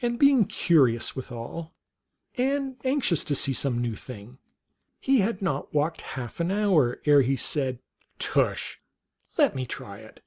And 0.00 0.20
being 0.20 0.44
curious 0.44 1.16
withal, 1.16 1.74
and 2.36 2.76
anxious 2.84 3.24
to 3.24 3.34
see 3.34 3.52
some 3.52 3.82
new 3.82 3.96
thing, 3.96 4.38
he 5.00 5.18
had 5.18 5.42
not 5.42 5.74
walked 5.74 6.00
half 6.14 6.38
an 6.38 6.52
hour 6.52 7.02
ere 7.06 7.22
he 7.22 7.34
said," 7.34 7.80
Tush! 8.20 8.78
let 9.36 9.56
me 9.56 9.66
try 9.66 9.96
it. 9.98 10.22